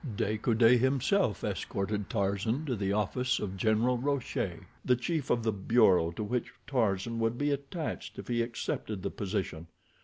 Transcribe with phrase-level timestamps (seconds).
[0.17, 5.51] De Coude himself escorted Tarzan to the office of General Rochere, the chief of the
[5.51, 9.67] bureau to which Tarzan would be attached if he accepted the position.